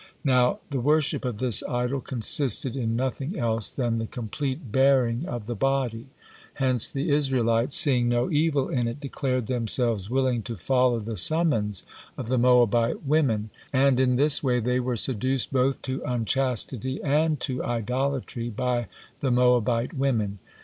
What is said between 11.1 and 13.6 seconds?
summons of the Moabite women;